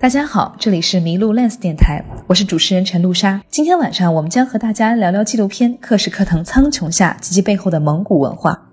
[0.00, 3.38] 大家好，这里是麋鹿 Lens 电台，我是主持人陈露莎。
[3.50, 8.70] 今天晚上我们将和大家聊聊纪录片《克什克腾苍穹下》及其背后的蒙古文化。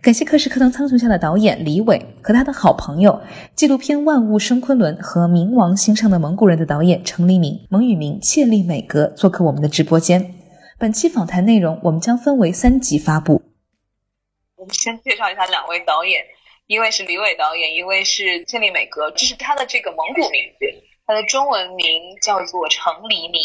[0.00, 3.20] 感谢《克什克腾苍穹下》的导演李伟和他的好朋友
[3.54, 10.24] 纪录片《万物生昆仑》和《冥王星上的蒙古人》的导演程黎明、蒙宇明切利美格做客我们的直播间。
[10.78, 13.42] 本期访谈内容我们将分为三集发布。
[14.62, 16.24] 我们先介绍一下两位导演。
[16.68, 20.66] 一位是李伟导演，一位是千里美格，这是他的这个蒙古名字，
[21.04, 23.42] 他的中文名叫做程黎明。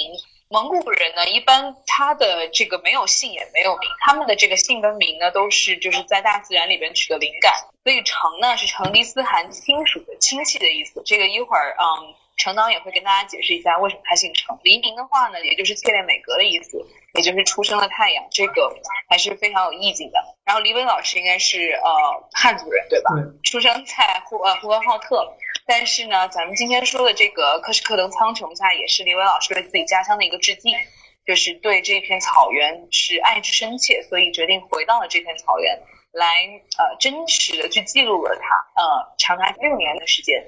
[0.50, 7.52] 蒙古人呢，一般他的这个没有姓也没有名，他们的这个姓跟名呢，都是就是在大自然里边取得灵感。
[7.84, 11.02] 所以程呢是成吉思汗亲属的亲戚的意思。
[11.04, 12.14] 这个一会儿嗯。
[12.38, 14.58] 程导也会跟大家解释一下为什么他姓程。
[14.64, 16.78] 黎明的话呢，也就是切列美格的意思，
[17.16, 18.74] 也就是出生的太阳，这个
[19.10, 20.24] 还是非常有意境的。
[20.46, 23.10] 然后李伟老师应该是呃汉族人对吧？
[23.44, 30.78] 出生在呼呃呼和浩特，但是呢，咱们今天说的这个克什克腾苍穹下，也是李伟老师对自己家乡的一个致敬，
[31.26, 35.76] 就是对这片草原是爱之深切，所以决定回到了这片草原，
[36.12, 36.46] 来
[36.78, 40.46] 呃真实的去记录了它呃长达六年的时间。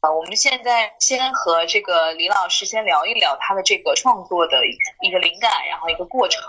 [0.00, 4.56] 啊，我们现在先和这个李老师先聊一聊他的这个创作的
[5.02, 6.42] 一个灵感，然后一个过程。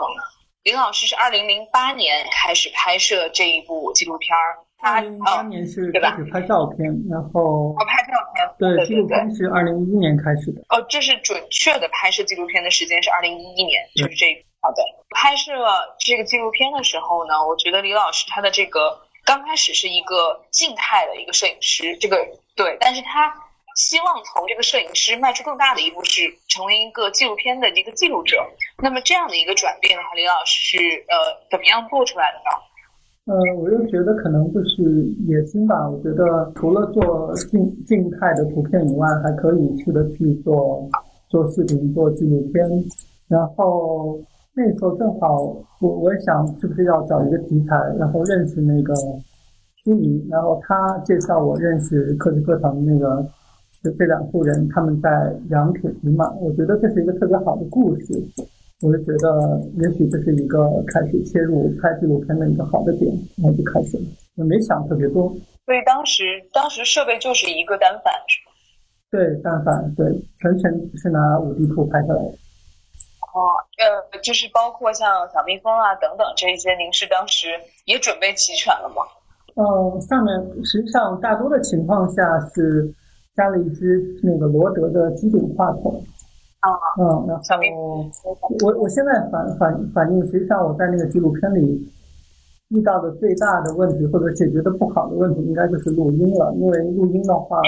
[0.63, 10.61] 李老师是二零零八年开始拍摄这一部纪录片儿，二零零八年是开始拍照片，然后哦拍照片，对纪录片是二零一一年开始的。
[10.69, 14.27] 哦，这是准确的拍摄纪录片的时间是二零一一年，就是这
[14.61, 14.81] 好的。
[15.09, 15.51] 拍摄
[15.99, 22.17] 这个纪录片的时候呢，我觉得李老师他的这个刚开始是一个静态的一个摄影师，这个。
[22.55, 23.33] 对，但是他
[23.75, 28.37] 希望从这个摄影师迈出更大的一步，是成为一个纪录片的一个记录者。
[28.83, 32.51] 那么这样的一个转变的话，李老师是呃怎么样做出来的呢？
[33.25, 34.83] 呃，我又觉得可能就是
[35.27, 35.87] 野心吧。
[35.87, 40.89] 我觉得除了做静静态的图片以外，还可以试着去做
[41.29, 42.67] 做视频、做纪录片。
[43.29, 44.19] 然后
[44.61, 45.41] 那时候正好，
[45.79, 48.93] 我我也想是不是要找一个题材，然后认识那个。
[49.83, 53.25] 苏尼，然后他介绍我认识克什克腾那个，
[53.83, 58.13] 就这两户人他们在养铁皮马，我觉得这是一个特别好的故事，
[58.83, 64.03] 我就觉得也许这是一个开始切入拍纪录片的一个好的点，然后就开始了，
[64.37, 65.29] 我没想特别多。
[65.65, 68.53] 所以当时当时设备就是一个单反是吗？
[69.09, 70.05] 对，单反，对，
[70.37, 72.33] 全程是拿五 D 图拍下来的。
[73.33, 77.47] 哦，呃，就是包括像小蜜蜂啊等等这些，您是当时
[77.85, 79.03] 也准备齐全了吗？
[79.55, 82.93] 呃，上面实际上大多的情况下是
[83.35, 86.03] 加了一支那个罗德的机顶话筒。
[86.59, 88.05] 啊，嗯，然后
[88.63, 91.91] 我我现在反反反映，实际上我在那个纪录片里
[92.69, 96.53] 遇到的最大的问题或者解决的不好的问题，应该就是录音了。
[96.59, 97.59] 因为录音的话，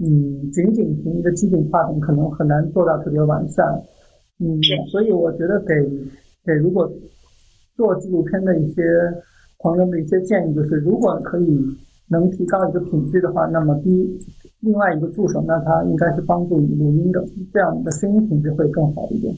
[0.00, 3.64] 嗯，仅仅凭一个机顶话筒可能很难做到特别完善。
[4.38, 5.74] 嗯，所以我觉得给
[6.44, 6.90] 给如果
[7.74, 8.82] 做纪录片的一些。
[9.60, 11.66] 朋友们一些建议就是，如果可以
[12.06, 14.16] 能提高一个品质的话，那么第一，
[14.60, 19.34] 另外一个助手，那他应该是帮助你录音的，这样你的声音品质会更好一点。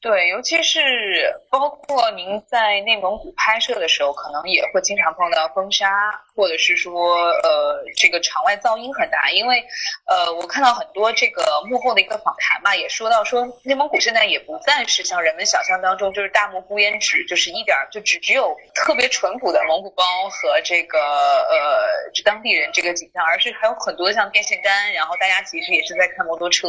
[0.00, 5.90] 对，尤其是包括您在内蒙古拍摄的时候，可能也会经常碰到风沙，
[6.36, 9.28] 或者是说，呃，这个场外噪音很大。
[9.32, 9.60] 因为，
[10.06, 26.68] 呃，我看到很多这个幕后的一个访谈嘛，也说到说内蒙古现在也不再是像人们想象当中，就是大漠孤烟直，就是一点就只只有特别淳朴的蒙古包和这个呃当地人这个景象，而是还有很多像电线杆，然后大家其实也是在看摩托车。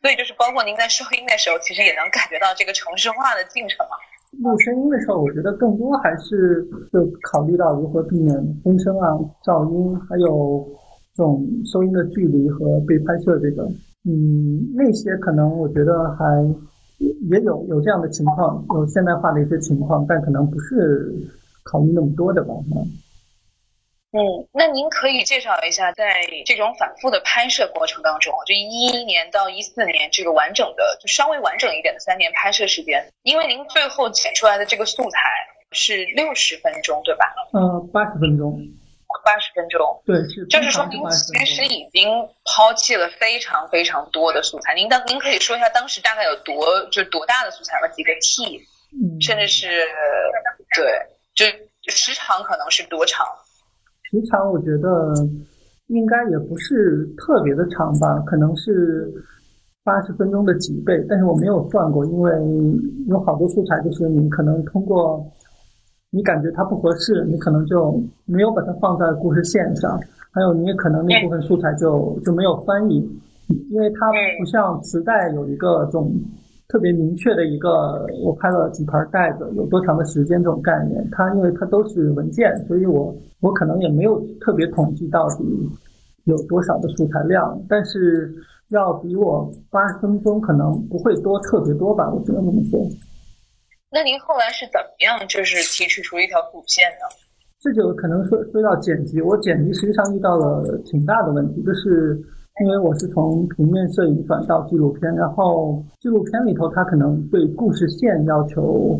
[0.00, 3.94] 所以就是包括您在收音的时候，其实也能感觉到这个城市化的进程嘛。
[4.42, 10.68] 录声音的时候，我觉得更多还是就考虑到如何避免风声啊、噪音，还有
[11.14, 13.62] 这种收音的距离和被拍摄这个，
[14.04, 16.44] 嗯，那些可能我觉得还
[16.98, 21.10] 也有有这样的情况，有现代化的一些情况，但可能不是
[21.64, 22.84] 考虑那么多的吧，嗯。
[24.10, 35.20] 嗯，那您可以介绍一下，在这种反复的拍摄过程当中，就一一年到一四年这个完整的，就稍微完整一点的三年拍摄时间，因为您最后剪出来的这个素材
[35.72, 37.26] 是六十分钟，对吧？
[37.52, 38.58] 嗯，八十分钟。
[39.24, 40.02] 八十分钟。
[40.06, 40.46] 对，是。
[40.46, 42.08] 就是说，您其实已经
[42.44, 44.74] 抛弃了非常非常多的素材。
[44.74, 47.88] 您当您可以说一下当时大概有多就多大的素材吗？
[47.88, 48.60] 几个 T，
[49.20, 49.86] 甚至是
[50.74, 51.02] 对，
[51.34, 51.46] 就
[51.90, 53.26] 时长可能是多长？
[54.10, 55.12] 时长我觉得
[55.88, 59.12] 应该也不是特别的长吧，可能是
[59.84, 62.32] 八十分钟的几倍，但是我没有算过，因为
[63.06, 65.22] 有好多素材就是你可能通过
[66.10, 69.98] 你感觉它不合适，你可能就没有把它放在故事线上，
[70.30, 72.96] 还有你也可能那部分素材就就没有翻译，
[73.70, 76.10] 因为它不像磁带有一个这种
[76.68, 85.44] 特别明确的一个我拍了几盘带子有多长的时间这种概念，它因为它都是文件，所以我我可能也没有特别统计到底
[86.24, 88.30] 有多少的素材量，但是
[88.68, 92.78] 要比我八十分钟可能不会多特别多吧，我只能这么说。
[93.90, 97.08] 那您后来是怎么样就是提取出一条主线呢？
[97.60, 102.20] 这就可能说说到剪辑，我剪辑实际上遇到了挺大的问题，就是
[102.60, 108.98] 因为我是从平面摄影转到纪录片，然后纪录片里头它可能对故事线要求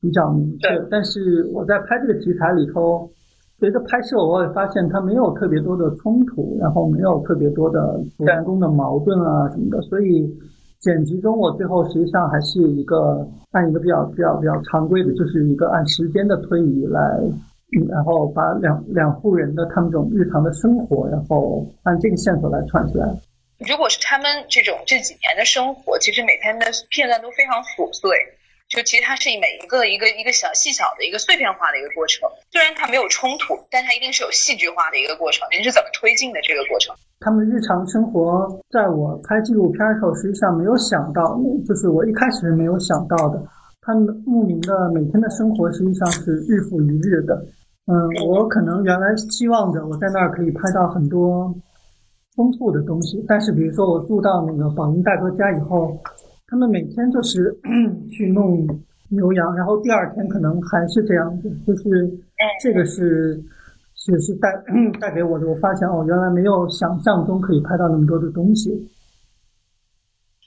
[0.00, 3.10] 比较明确，但是我在拍这个题材里头，
[3.58, 10.32] 随着拍摄我也发现它没有特别多的冲突，然后没有特别多的主人公的矛盾啊什么的，所以。
[10.80, 17.18] 剪辑中，我最后实际上还是一个按一个比较比较比较常规的，就是一个按时间的推移来，
[17.88, 23.06] 然后把两两户人的他们这种日常的生活，然后按这个线索来串起来。
[23.68, 28.10] 如果是他们这种这几年的生活，其实每天的片段都非常琐碎。
[28.66, 35.46] 就其实它是每一个一个一个小细小的一个碎片化的一个过程，虽然它没有冲突，但它一定是有戏剧化的一个过程。
[35.52, 36.96] 您是怎么推进的这个过程？
[37.20, 41.38] 他们日常生活，在我拍纪录片的时候，实际上没有想到，
[41.68, 43.38] 就是我一开始是没有想到的。
[43.82, 47.44] 他们牧民的每天的生活实际上是日复一日的。
[47.86, 51.54] 嗯，我可能原来期望着我在那儿可以拍到很多
[52.34, 55.98] 丰富的东西，但是比如说我住到那个宝英大哥家以后。
[56.46, 57.58] 他们每天就是
[58.12, 58.68] 去弄
[59.08, 62.08] 牛羊，然后第二天可能还是这样子，就是
[62.62, 63.42] 这个是
[63.96, 64.52] 是是带
[65.00, 65.48] 带给我的。
[65.48, 68.70] 我发现哦，原来没有想象中可以拍到那么多的东西。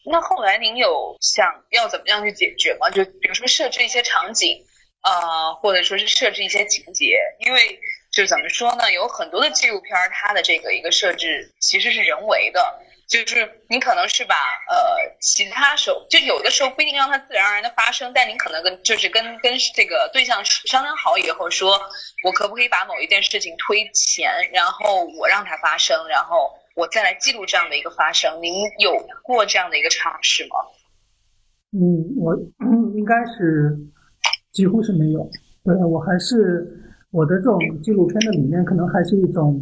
[0.05, 2.89] 那后来您有想要怎么样去解决吗？
[2.91, 4.55] 就比如说设置一些场景，
[5.07, 7.79] 呃，或者说是设置一些情节，因为
[8.11, 8.91] 就怎么说呢？
[8.91, 12.61] 有很多的纪录片，它的这个一个设置其实是人为的。
[13.07, 14.35] 就是你可能是把
[14.69, 21.79] 呃其他时候，就有的时候不一定让它自然而然的发生，但您可能跟就是跟跟这个对象商量好以后，说
[22.25, 28.41] 我可不可以把某一件事情推前，然后我让它发生，然后我再来记录这样的一个发生。
[28.41, 28.93] 您有
[29.23, 30.55] 过这样的一个尝试吗？
[31.71, 32.35] 嗯，我
[32.93, 33.77] 应该是
[34.57, 35.29] 几乎是没有。
[35.63, 36.67] 对我还是
[37.11, 39.61] 我的这种纪录片的理念，可能还是一种。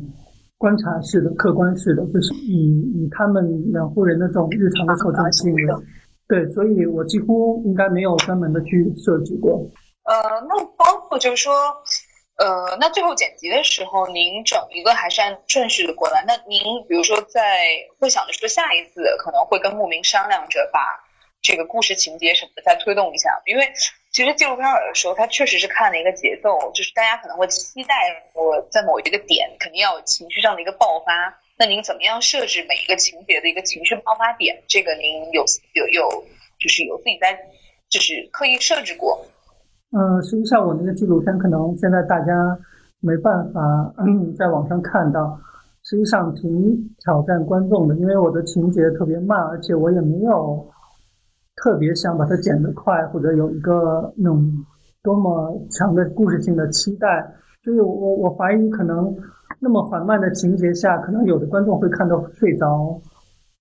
[0.58, 3.44] 观察式的、客观式的，就是以以他们
[3.74, 5.62] 两户人的这种日常的生活经历，
[6.30, 9.60] 对，所以我几乎应该没有专门的去设置过。
[10.06, 10.16] 呃，
[10.48, 11.54] 那包括就是说，
[12.40, 16.24] 呃，那最后剪辑的时候，您整一个还是按顺序的过来。
[16.26, 17.68] 那您比如说在
[18.00, 20.80] 会想着说下一次可能会跟牧民商量着把
[21.42, 23.62] 这个故事情节什么的再推动一下，因为。
[24.16, 27.94] 其实纪录片有的时候，它确实是看的一个节奏，就是大家可能会期待
[28.34, 31.12] 我在某一个点肯定要有情绪上的一个爆发。
[31.60, 34.56] 那您怎么样设置每一个情节的一个情绪爆发点？
[34.70, 36.08] 这个您有有有，
[36.58, 37.38] 就是有自己在
[37.90, 39.20] 就是刻意设置过？
[39.92, 42.32] 嗯，实际上我那个纪录片可能现在大家
[43.02, 43.60] 没办法
[44.38, 45.38] 在网上看到，
[45.84, 46.50] 实际上挺
[47.04, 50.66] 挑战观众的，因为我的情节特别慢，而且我也没有。
[51.56, 54.52] 特别想把它剪得快，或者有一个那种
[55.02, 57.26] 多么强的故事性的期待，
[57.64, 59.16] 所以我我怀疑可能
[59.60, 63.00] 那么缓慢的情节下，可能有的观众会看到睡着，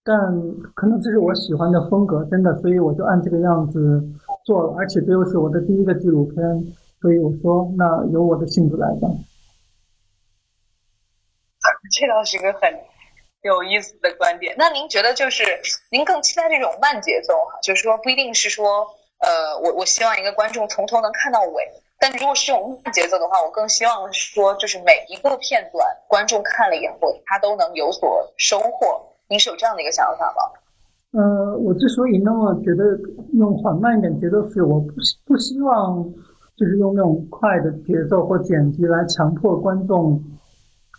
[0.02, 0.18] 但
[0.74, 4.02] 可能这是我喜欢的风格，真的，所以我就按这个样子
[4.44, 6.64] 做了，而且这又是我的第一个纪录片，
[7.00, 9.08] 所以我说那由我的性子来吧。
[11.92, 12.93] 这倒是个很。
[13.48, 15.44] 有意思的观点，那您觉得就是
[15.90, 18.86] 您更期待这种慢节奏哈，就是说不一定是说，
[19.20, 28.98] 呃，我我希望一个观众从头能看到尾，但如果是这种慢节奏的话，我更希望说就是每一个片段观众看了以后他都能有所收获。
[29.28, 31.20] 您是有这样的一个想法吗？
[31.20, 32.98] 呃，我之所以那么觉得
[33.34, 34.94] 用缓慢一点节奏，是我不
[35.26, 36.02] 不希望
[36.56, 40.18] 就是用那种快的节奏或剪辑来强迫观众，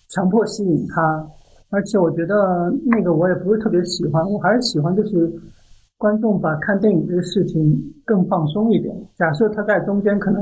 [0.10, 1.28] 强迫吸引他。
[1.70, 5.32] 而且我觉得那个我也不是特别喜欢，我还是喜欢就是
[5.98, 8.96] 观众把看电影这个事情更放松一点。
[9.18, 10.42] 假设他在中间可能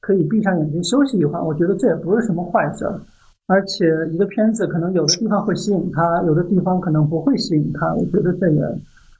[0.00, 2.86] 可以闭上眼睛休息一会儿，我觉得这也不是什么坏事。
[3.46, 8.62] 而且一个片子可能有的地方会吸引他，有的地方可能不会吸引他，我觉得这也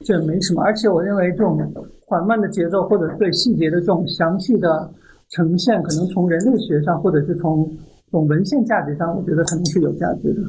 [0.07, 0.62] 这也没什么。
[0.62, 1.59] 而且我认为这种
[2.07, 4.88] 缓慢的节奏或者对细节的这种详细的
[5.30, 7.69] 呈现，可能从人类学上或者是从
[8.11, 10.42] 从文献价值上，我觉得肯定是有价值的。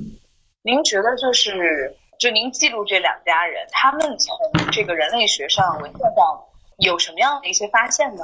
[0.63, 1.49] 您觉得就是，
[2.19, 4.35] 就您记录这两家人，他们从
[4.71, 6.23] 这个人类学上、文献上
[6.85, 8.21] 有什么样的一些发现呢？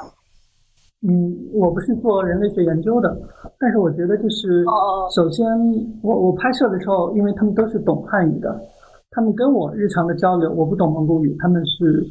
[1.02, 3.18] 嗯，我不是做人类学研究的，
[3.60, 4.64] 但是我觉得就是，
[5.16, 5.46] 首先
[6.04, 8.56] 我我拍摄的时候，因为他们都是懂汉语的，
[9.10, 12.06] 他们跟我日常的交流，我不懂蒙古语，他们是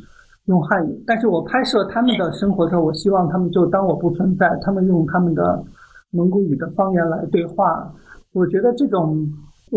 [0.46, 5.62] 用汉语，但是我拍摄他们的生活的时候，我希望他们就当我不存在，他们用他们的
[6.10, 7.92] 蒙古语的方言来对话。
[8.32, 9.26] 我觉得这种，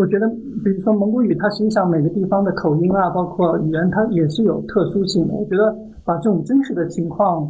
[0.00, 0.26] 我觉得
[0.64, 5.34] 比如说蒙古语，它实际上每个地方的口音啊，包括语言，它也是有特殊性的。
[5.34, 5.76] 我觉得
[6.06, 7.46] 把这种真实的情况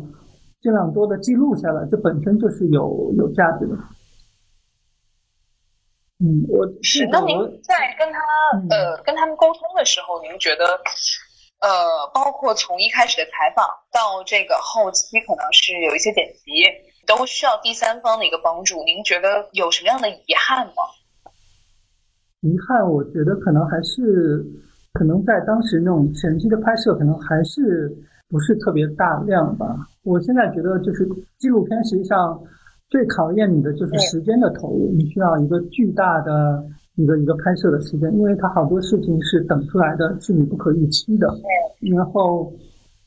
[0.60, 3.74] 尽量多的记录下来，这本身就是有有价值的。
[6.18, 7.06] 嗯，我是。
[7.06, 8.18] 那您在跟他
[8.74, 10.66] 呃跟他们沟通的时候，您觉得
[11.60, 11.70] 呃，
[12.12, 16.66] 包括从一开始的采访到这个后期，可能是有一些剪辑，
[17.06, 18.82] 都需要第三方的一个帮助。
[18.82, 20.82] 您觉得有什么样的遗憾吗？
[22.40, 24.44] 遗憾，我觉得可能还是
[24.92, 27.94] 可能在当时那种前期的拍摄，可能还是
[28.28, 29.76] 不是特别大量吧。
[30.04, 32.40] 我现在觉得，就是纪录片实际上。
[32.90, 36.60] 最考验你的就是时间的投入，你需要一个巨大的
[36.96, 41.28] 一个一个拍摄的时间，因为它好多事情是等出来的，是你不可预期的。
[41.94, 42.52] 然后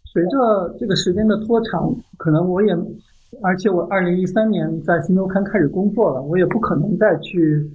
[0.06, 2.74] 随着这个时间的拖长，可能我也，
[3.42, 7.70] 而且我二零一三年在新周刊开始工作了，我也不可能再去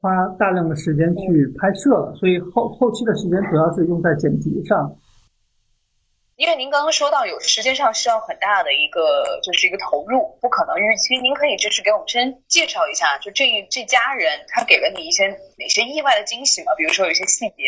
[0.00, 4.96] 花大量的时间去拍摄了，所以后后期的时间主要是用在剪辑上。
[6.36, 11.18] 因为您刚刚说到有时间上需要很大的一个就是一个投入，不可能预期。
[11.18, 15.26] 您可以就是给我们先介绍一下，就这这家人他给了你一些
[15.58, 16.72] 哪些意外的惊喜吗？
[16.78, 17.64] 比如说有一些细节，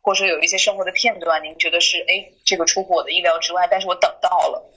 [0.00, 4.71] 或者说有一些生活的片段，您觉得是哎这个出乎我的意料之外，但是我等到了。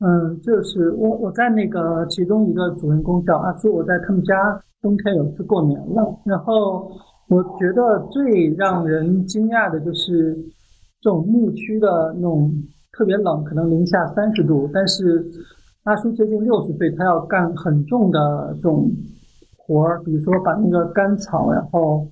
[0.00, 6.90] 嗯，就是我我在那个其中一个主人公叫阿苏，我在他们家冬天有次过年了，然后
[7.28, 10.38] 我觉得最让人惊讶的就是。
[11.00, 12.50] 这种牧区的那种
[12.92, 15.22] 特别冷，可能零下三十度，但是
[15.82, 18.90] 阿叔接近六十岁，他要干很重的这种
[19.54, 22.08] 活儿，比如说把那个干草，然后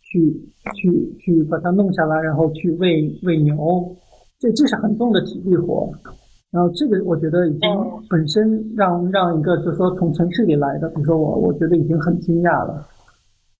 [0.00, 0.40] 去
[0.76, 3.56] 去去把它弄下来，然后去喂喂牛，
[4.38, 5.90] 这这是很重的体力活。
[6.50, 7.68] 然后这个我觉得已经
[8.08, 12.86] 本身让让一个就是说从城市里来的，比如说我，我觉得已经很惊讶了。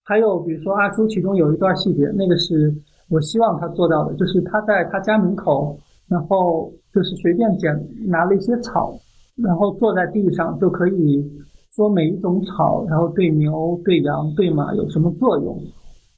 [0.03, 2.73] 还有比如说阿叔其中有一段细节，那个是。
[3.11, 5.75] 我希望他做到的，就是他在他家门口，
[6.07, 8.93] 然后就是随便捡拿了一些草，
[9.35, 11.27] 然后坐在地上就可以
[11.71, 15.59] 说每一种草，然后对牛、对羊、对马有什么作用。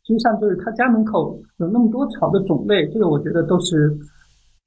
[0.05, 3.97] 实际上就是他家门口有那么多草的种类，这个我觉得都是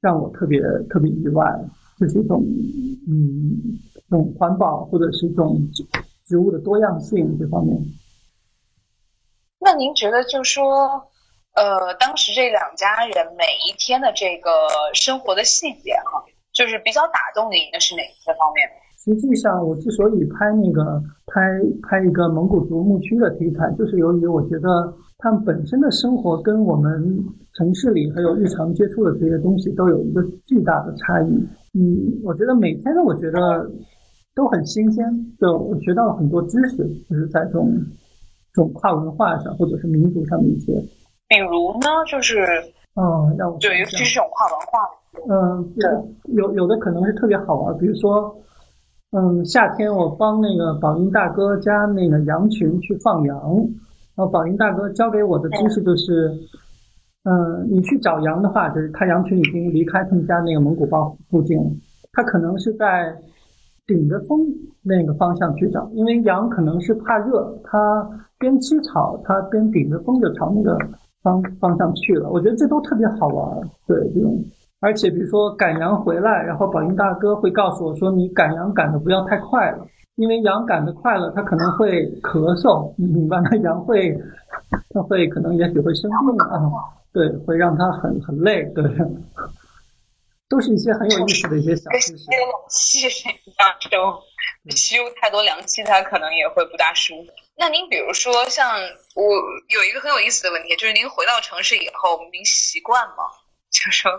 [0.00, 1.44] 让我特别特别意外，
[1.98, 2.42] 就是一种
[3.08, 5.60] 嗯，这种环保或者是一种
[6.26, 7.80] 植物的多样性这方面。
[9.58, 11.08] 那您觉得就说？
[11.56, 14.50] 呃，当时这两家人每一天的这个
[14.92, 18.68] 生活的细节哈，就是比较打动您的是哪些方面？
[19.04, 21.42] 实际上，我之所以拍那个拍
[21.82, 31.28] 拍一个蒙古族牧区的题材，就是由于我觉得他们本身的生活跟我们城市里还有日常接触的这些东西都有一个巨大的差异。
[31.74, 33.70] 嗯，我觉得每天呢，我觉得
[34.34, 35.04] 都很新鲜，
[35.38, 36.76] 就我学到了很多知识，
[37.10, 37.70] 就是在这种
[38.54, 40.72] 这种跨文化上或者是民族上的一些。
[41.28, 42.38] 比如呢，就是
[42.96, 44.88] 嗯，让我对，尤其是这种跨文化，
[45.28, 48.34] 嗯，对，有有的可能是特别好玩，比如说，
[49.16, 53.38] 嗯，夏天我帮那个宝英大哥家那个羊群去放羊，
[54.16, 56.36] 然后宝英大哥教给我的知识就是，
[57.22, 61.70] 嗯，你去找羊的话，就是他羊群已经离开他们家那个蒙古包附近了，
[62.12, 63.16] 他可能是在
[63.86, 64.40] 顶着风
[64.82, 70.76] 那个方向去找，因为羊可能是怕热，它边吃草，它边顶着风就朝那个。
[71.24, 73.58] 方方向去了，我觉得这都特别好玩。
[73.86, 74.44] 对这种，
[74.84, 79.86] 而且比如说赶羊回来，然后宝英大哥会告诉我说：“你赶羊赶的不要太快了，
[80.16, 83.48] 因为羊赶的快了，它可能会咳嗽，你明白吗？
[83.64, 84.14] 羊会，
[84.90, 86.60] 它会可能也许会生病啊，
[87.14, 88.62] 对，会让它很很累。
[88.74, 88.84] 对，
[90.50, 92.26] 都是一些很有意思的一些小知识。
[94.68, 97.30] 吸入 太多凉气，它可能也会不大舒服。
[97.56, 98.68] 那您比如说，像
[99.16, 99.24] 我
[99.72, 103.24] 有一个很有意思的问题，就是您回到城市以后，您习惯吗？
[103.74, 104.10] 就说，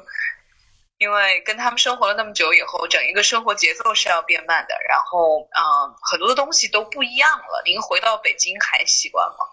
[0.97, 7.61] 因为跟他们生活了那么久以后，整一个生活节奏是要变慢的，然后嗯，很多的东西都不一样了。
[7.65, 9.45] 您回到北京还习惯吗？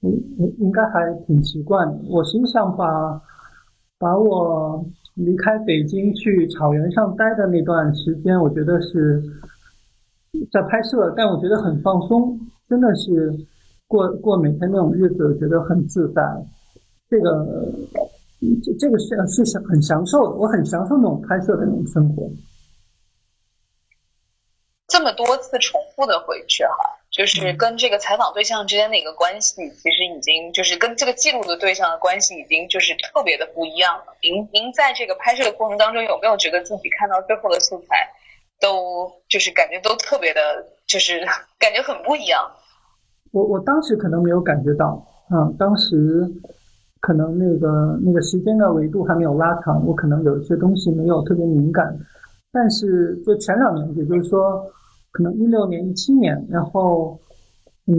[0.00, 1.88] 应应应该还挺习惯。
[2.08, 2.86] 我实际上把
[3.98, 4.84] 把我
[5.14, 9.22] 离开北京去草原上待的那段时间，我觉得是。
[10.50, 12.36] 在拍摄，但我觉得很放松，
[12.68, 13.32] 真的是
[13.86, 16.20] 过过每天那种日子，我觉得很自在。
[17.08, 17.46] 这个
[18.62, 22.28] 这这个是是享很享受的，我很享受那种拍摄的那种生活。
[24.86, 26.76] 这么多次重复的回去哈，
[27.10, 34.04] 就是跟这个采访对象之间的一个关系，其实已经就是跟这个记录的对象的关系已经就是特别的不一样了。
[34.22, 38.08] 您您在这个拍摄的过程当中，有没有觉得自己看到最后的素材，
[38.60, 40.40] 都就是感觉都特别的，
[40.86, 41.26] 就是
[41.58, 42.48] 感觉很不一样？
[43.32, 46.30] 我我当时可能没有感觉到，啊，当时
[47.04, 51.94] 可能那个那个时间的维度还没有拉长，我可能有一些东西没有特别敏感。
[52.50, 54.64] 但是就前两年，也就是说。
[55.16, 57.16] 可能一六年、一七年，然后，
[57.86, 57.94] 嗯，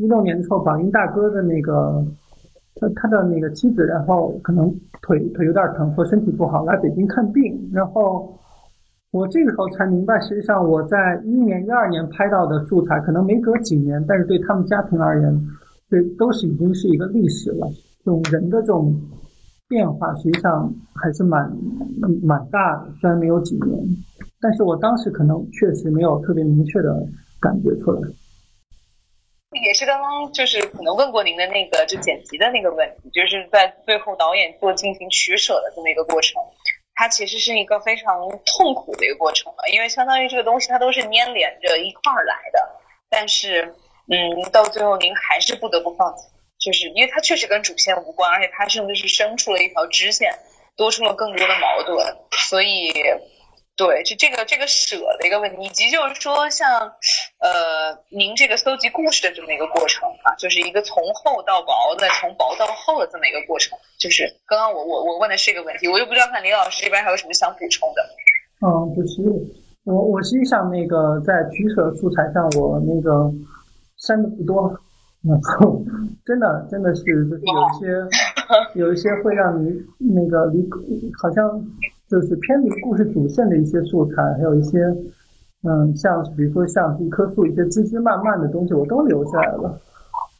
[0.00, 2.04] 一六年的时候，宝英大哥的那个
[2.74, 4.68] 他他的那个妻子，然后可能
[5.00, 7.56] 腿腿有点疼，或身体不好，来北京看病。
[7.72, 8.36] 然后
[9.12, 15.48] 我这个时候才明白，实际上我在一一年、一二年拍到的素材，可能没隔几年，但是对他们家庭而言，
[15.88, 17.68] 这都是已经是一个历史了。
[18.08, 18.90] 这种人的这种
[19.68, 21.44] 变化，实际上还是蛮
[22.22, 23.70] 蛮大的，虽然没有几年。
[24.40, 26.88] 但是我当时可能确实没有特别明确的
[27.38, 28.00] 感觉出来，
[29.60, 36.40] 也是刚刚就是可能问过您的那个就剪辑的那个问题，就是在最后导演做进行取舍的这么一个过程，
[36.94, 42.58] 它其实是一个非常痛苦的一个过程了，因为相当于这个东西它都是粘连着一块儿来的，
[43.10, 43.74] 但是
[44.08, 44.16] 嗯，
[44.50, 46.22] 到最后您还是不得不放弃，
[46.58, 50.32] 就是因为它确实跟主线无关，而且它甚至是生出了一条支线，
[50.76, 52.16] 多出了更多的矛盾，
[52.48, 52.92] 所以。
[53.78, 56.68] 对，就这个这个舍的一个问题，以及就是说像，
[57.38, 63.78] 呃，您这个搜集故事的这么一个过程啊，就是一个从厚到薄，再从薄到厚的这么一个过程。
[63.96, 68.02] 就是刚刚我我我问的是一个问题，我又不知道看李老师这边还有什么想补充的。
[68.66, 69.22] 嗯，不是，
[69.84, 73.30] 我我实际上那个在取舍素材上，我那个
[73.98, 74.76] 删的不多，
[75.28, 75.84] 然 后
[76.24, 78.08] 真的真的是就是有一些
[78.80, 80.68] 有一些会让你那个离
[81.20, 81.64] 好像。
[82.10, 84.78] 就是偏离故事主线的一些素材，还有一些，
[85.68, 89.78] 嗯，像比如说像一棵树一些枝枝蔓蔓的东西，我都留下来了。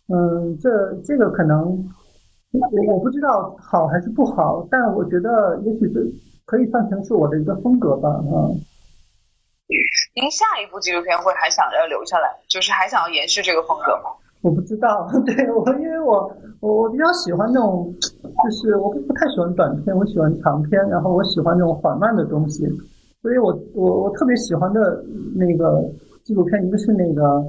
[0.09, 1.87] 嗯，这这个可能
[2.53, 6.11] 我我不知道好还是不好，但我觉得也许是
[6.47, 8.09] 可以算成是我的一个风格吧。
[8.09, 8.49] 啊，
[10.17, 14.09] 您下一部纪录片会还想要留下来，就是还想要延续这个风格吗？
[14.41, 22.65] 我不知道， 对我，因为我我我比较喜欢那种，就是我不不太喜欢短片，我喜欢长片，然后我喜欢那种缓慢的东西，
[23.21, 25.83] 所以我我我特别喜欢的那个
[26.23, 27.45] 纪录片，一个是那个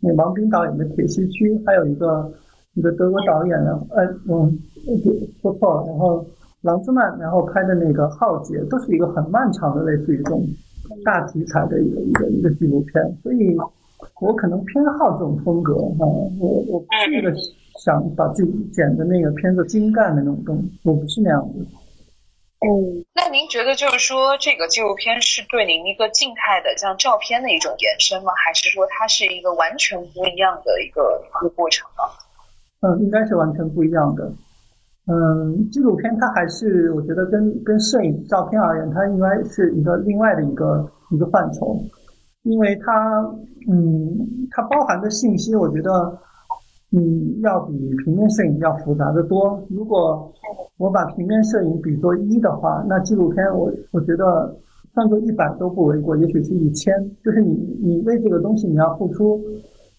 [0.00, 2.28] 那王斌导演的《铁西区》，还有一个
[2.74, 4.58] 一个德国导演，的呃嗯
[5.40, 6.26] 说错了，然后
[6.62, 10.44] 郎兹曼然后拍的那个《浩劫》，都是一个很漫长的类似于这种
[11.04, 13.56] 大题材的一个一个一个纪录片，所以。
[14.22, 16.06] 我可能偏好这种风格哈，
[16.38, 17.34] 我我不是一个
[17.84, 21.58] 想把自己剪的那个片子精干的那种东西，我不是那样的。
[22.62, 28.32] 嗯，那您觉得就是说这个纪录片是对您一个静态的像照片的一种延伸吗？
[28.36, 32.06] 还是说它是一个完全不一样的一个一个过程呢？
[32.86, 34.32] 嗯，应该是完全不一样的。
[35.10, 41.76] 嗯，纪录片它还是我觉得跟跟摄影照片而言，它应该是一个另外的一个一个范畴。
[42.42, 43.20] 因为它，
[43.70, 44.18] 嗯，
[44.50, 46.18] 它包含的信息，我觉得，
[46.90, 47.72] 嗯，要比
[48.04, 49.62] 平面摄影要复杂的多。
[49.70, 50.32] 如果
[50.76, 54.52] 我把平面摄影比作一的话，那纪录片我我觉得
[54.92, 56.92] 算作一百都不为过，也许是一千。
[57.24, 59.40] 就是你你为这个东西你要付出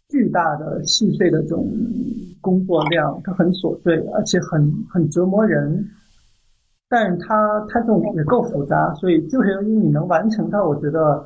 [0.10, 1.66] 巨大的细碎的这种
[2.42, 5.82] 工作量，它很琐碎，而且很很折磨人。
[6.90, 11.26] 但是它它这种也够复杂，所以就是由于你能完成它，我觉得。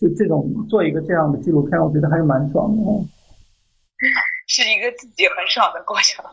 [0.00, 2.82] 就这种做一个这样的纪录片，我觉得还是蛮爽的。
[4.46, 6.24] 是一个自己很爽的过程。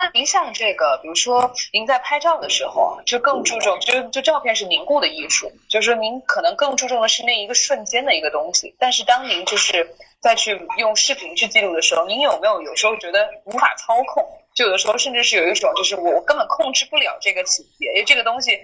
[0.00, 8.74] 那您像这个，比如说您在拍照的时候，就更注重，就就照片是凝固的艺术，就是说您可能更注重的是那一个瞬间的一个东西。
[8.78, 9.88] 但是当您就是
[10.20, 14.24] 再去用视频去记录的时候，您有没有有时候觉得无法操控？
[14.54, 18.58] 就有的时候甚至是有一种，就是我我根本控制不了这个情节，因为这个东西。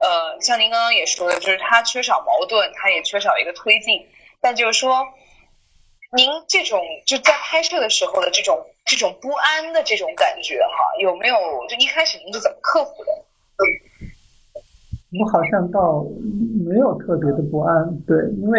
[0.00, 4.00] 呃，像您刚刚也说的，就是它缺少矛盾，它也缺少一个推进。
[4.40, 5.04] 但就是说，
[6.16, 11.36] 您这种就在拍摄的时候的这种这种不安的这种感觉哈，有没有？
[11.68, 13.10] 就一开始您是怎么克服的？
[15.20, 16.06] 我好像倒
[16.64, 18.58] 没有特别的不安，对，因为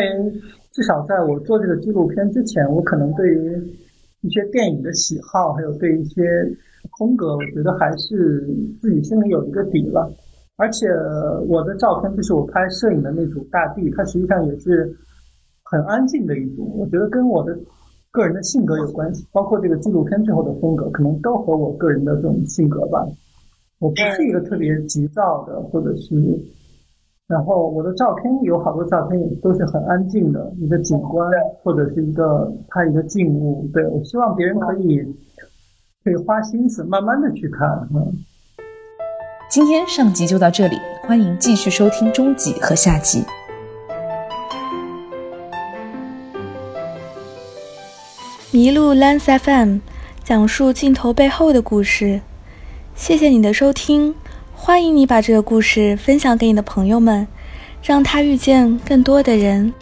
[0.71, 3.80] 至少在我做这个纪录片之前，我可能对于
[4.21, 6.21] 一些电影的喜好，还有对一些
[6.99, 8.45] 风格，我觉得还是
[8.80, 10.13] 自己心里有一个底了。
[10.62, 10.88] 而且
[11.47, 14.95] 我的照片就是我拍摄影的那组大地，它实际上也是
[15.63, 16.71] 很安静的一组。
[16.78, 17.58] 我觉得跟我的
[18.12, 23.04] 个人的性格有关系，包括这个纪录片最后的风格，可能都和我个人的这种性格吧。
[23.80, 26.13] 我不是一个特别急躁的，或者是
[27.28, 31.28] 然后我的照片有好多照片也都是很安静的一个景观，
[31.63, 33.67] 或者是一个拍一个静物。
[33.74, 35.02] 对我希望别人可以
[36.04, 37.67] 可以花心思慢慢的去看。
[37.95, 38.13] 嗯，
[39.52, 43.22] 今天上集就到这里，欢迎继续收听中集和下集。
[48.54, 49.80] 麋鹿 Lens FM
[50.24, 52.22] 讲述镜头背后的故事。
[52.96, 54.16] 谢谢你的收听。
[54.56, 57.28] 欢迎你把这个故事分享给你的朋友们，
[57.84, 59.74] 让他遇见更多的人。